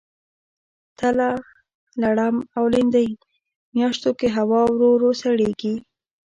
تله، 0.99 1.31
لړم 2.01 2.35
او 2.57 2.63
لیندۍ 2.73 3.09
میاشتو 3.75 4.09
کې 4.19 4.27
هوا 4.37 4.61
ورو 4.71 4.87
ورو 4.95 5.11
سړیږي. 5.21 5.75